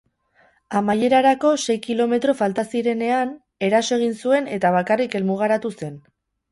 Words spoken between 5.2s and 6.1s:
helmugaratu zen.